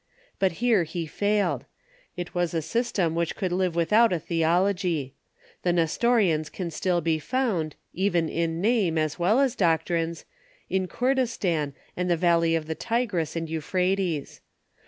[0.39, 1.65] But here he failed.
[2.17, 5.13] It was a system which could live without a theology.
[5.61, 10.25] The Nestorians can still be found, even in name as well as doctrines,
[10.71, 14.41] in Koordistan and the valley of the Tigris and Euphrates.